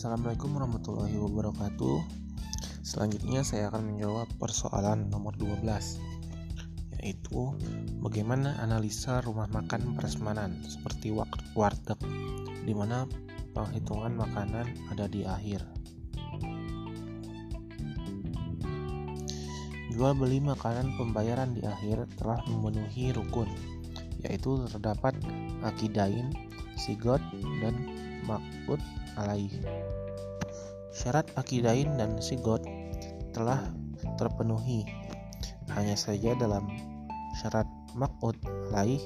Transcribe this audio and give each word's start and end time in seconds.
Assalamualaikum 0.00 0.56
warahmatullahi 0.56 1.12
wabarakatuh. 1.20 2.00
Selanjutnya 2.80 3.44
saya 3.44 3.68
akan 3.68 3.92
menjawab 3.92 4.32
persoalan 4.40 5.12
nomor 5.12 5.36
12 5.36 5.60
yaitu 7.04 7.52
bagaimana 8.00 8.56
analisa 8.64 9.20
rumah 9.20 9.44
makan 9.52 9.92
prasmanan 10.00 10.56
seperti 10.64 11.12
warteg 11.52 12.00
di 12.64 12.72
mana 12.72 13.04
penghitungan 13.52 14.16
makanan 14.16 14.72
ada 14.88 15.04
di 15.04 15.28
akhir. 15.28 15.68
Jual 19.92 20.16
beli 20.16 20.40
makanan 20.40 20.96
pembayaran 20.96 21.52
di 21.52 21.60
akhir 21.68 22.08
telah 22.16 22.40
memenuhi 22.48 23.12
rukun 23.12 23.52
yaitu 24.24 24.64
terdapat 24.64 25.12
akidain, 25.60 26.32
sigot, 26.80 27.20
dan 27.60 27.99
makut 28.30 28.78
alaih. 29.18 29.50
Syarat 30.94 31.26
akidain 31.34 31.98
dan 31.98 32.22
sigot 32.22 32.62
telah 33.34 33.58
terpenuhi. 34.14 34.86
Hanya 35.74 35.98
saja 35.98 36.38
dalam 36.38 36.66
syarat 37.42 37.66
makut 37.98 38.38
alaih 38.70 39.02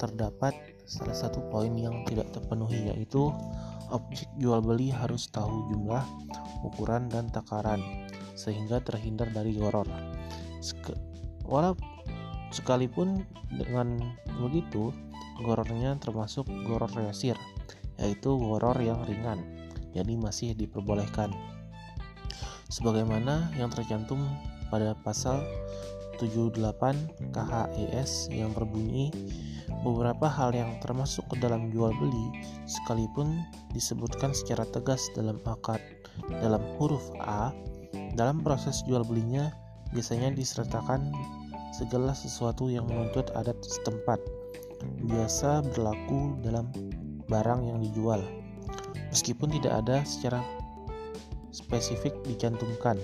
terdapat 0.00 0.56
salah 0.88 1.16
satu 1.16 1.44
poin 1.52 1.72
yang 1.76 2.04
tidak 2.08 2.32
terpenuhi 2.32 2.92
yaitu 2.92 3.32
objek 3.92 4.28
jual 4.40 4.64
beli 4.64 4.88
harus 4.88 5.28
tahu 5.28 5.68
jumlah, 5.72 6.04
ukuran 6.64 7.12
dan 7.12 7.28
takaran 7.28 7.80
sehingga 8.32 8.80
terhindar 8.80 9.28
dari 9.30 9.52
goror. 9.52 9.86
Walau 11.44 11.76
sekalipun 12.52 13.24
dengan 13.52 14.00
begitu 14.40 14.92
gorornya 15.42 15.96
termasuk 15.98 16.46
goror 16.68 16.92
yasir 17.02 17.34
yaitu 18.02 18.34
goror 18.34 18.76
yang 18.82 18.98
ringan 19.06 19.40
jadi 19.92 20.16
masih 20.16 20.56
diperbolehkan. 20.56 21.32
Sebagaimana 22.72 23.52
yang 23.60 23.68
tercantum 23.68 24.24
pada 24.72 24.96
pasal 25.04 25.44
78 26.16 26.56
KHES 27.36 28.32
yang 28.32 28.56
berbunyi 28.56 29.12
beberapa 29.84 30.30
hal 30.30 30.56
yang 30.56 30.80
termasuk 30.80 31.26
ke 31.28 31.36
dalam 31.42 31.68
jual 31.68 31.92
beli 32.00 32.26
sekalipun 32.64 33.44
disebutkan 33.76 34.32
secara 34.32 34.64
tegas 34.72 35.12
dalam 35.12 35.36
akad 35.44 35.82
dalam 36.40 36.62
huruf 36.78 37.02
A 37.20 37.50
dalam 38.14 38.40
proses 38.40 38.84
jual 38.86 39.02
belinya 39.02 39.50
biasanya 39.90 40.30
disertakan 40.32 41.10
segala 41.74 42.14
sesuatu 42.14 42.70
yang 42.70 42.86
menuntut 42.86 43.28
adat 43.34 43.58
setempat 43.64 44.20
biasa 45.10 45.66
berlaku 45.74 46.38
dalam 46.44 46.70
barang 47.32 47.64
yang 47.64 47.80
dijual 47.80 48.20
meskipun 49.08 49.48
tidak 49.56 49.80
ada 49.80 50.04
secara 50.04 50.44
spesifik 51.52 52.16
dicantumkan. 52.28 52.96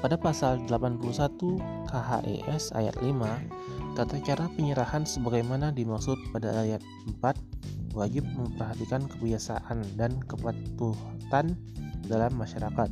Pada 0.00 0.16
pasal 0.16 0.64
81 0.64 1.00
KHES 1.88 2.72
ayat 2.72 2.96
5, 3.04 3.96
tata 3.96 4.16
cara 4.24 4.48
penyerahan 4.56 5.04
sebagaimana 5.04 5.72
dimaksud 5.76 6.16
pada 6.32 6.56
ayat 6.64 6.80
4 7.20 7.92
wajib 7.92 8.24
memperhatikan 8.32 9.04
kebiasaan 9.12 9.84
dan 10.00 10.16
kepatuhan 10.24 11.56
dalam 12.08 12.32
masyarakat. 12.36 12.88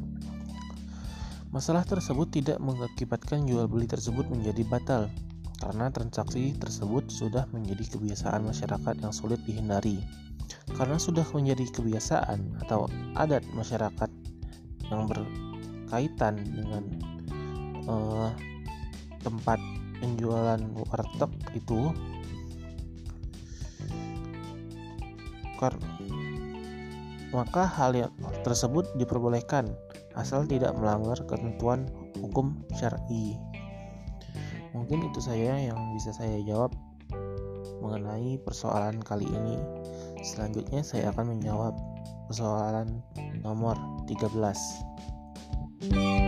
Masalah 1.48 1.81
tersebut 1.89 2.28
tidak 2.28 2.61
mengakibatkan 2.61 3.48
jual 3.48 3.64
beli 3.64 3.89
tersebut 3.89 4.28
menjadi 4.28 4.69
batal 4.69 5.09
karena 5.59 5.91
transaksi 5.91 6.55
tersebut 6.55 7.11
sudah 7.11 7.45
menjadi 7.51 7.98
kebiasaan 7.98 8.47
masyarakat 8.47 8.95
yang 9.03 9.11
sulit 9.11 9.42
dihindari 9.42 9.98
karena 10.78 10.97
sudah 10.97 11.27
menjadi 11.34 11.67
kebiasaan 11.75 12.62
atau 12.65 12.87
adat 13.19 13.42
masyarakat 13.53 14.11
yang 14.89 15.05
berkaitan 15.11 16.41
dengan 16.47 16.84
uh, 17.91 18.31
tempat 19.21 19.59
penjualan 19.99 20.62
warteg 20.78 21.31
itu 21.59 21.91
maka 27.34 27.66
hal 27.66 27.93
yang 27.93 28.12
tersebut 28.47 28.87
diperbolehkan 28.94 29.75
asal 30.15 30.47
tidak 30.47 30.75
melanggar 30.78 31.19
ketentuan 31.27 31.91
hukum 32.19 32.62
syar'i. 32.78 33.34
Mungkin 34.77 35.09
itu 35.09 35.21
saya 35.23 35.71
yang 35.71 35.79
bisa 35.97 36.12
saya 36.12 36.43
jawab 36.45 36.75
mengenai 37.81 38.37
persoalan 38.43 39.01
kali 39.01 39.25
ini. 39.25 39.56
Selanjutnya 40.21 40.83
saya 40.83 41.15
akan 41.15 41.39
menjawab 41.39 41.79
persoalan 42.29 43.01
nomor 43.41 43.79
13. 44.11 46.28